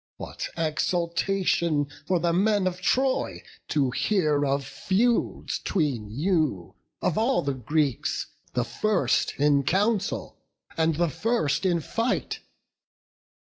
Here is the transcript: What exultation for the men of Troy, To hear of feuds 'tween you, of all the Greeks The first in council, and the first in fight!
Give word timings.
What 0.17 0.47
exultation 0.57 1.87
for 2.07 2.19
the 2.19 2.33
men 2.33 2.65
of 2.65 2.81
Troy, 2.81 3.43
To 3.67 3.91
hear 3.91 4.43
of 4.43 4.65
feuds 4.65 5.59
'tween 5.59 6.09
you, 6.09 6.73
of 7.03 7.19
all 7.19 7.43
the 7.43 7.53
Greeks 7.53 8.25
The 8.53 8.65
first 8.65 9.35
in 9.37 9.61
council, 9.61 10.39
and 10.75 10.95
the 10.95 11.09
first 11.11 11.67
in 11.67 11.81
fight! 11.81 12.39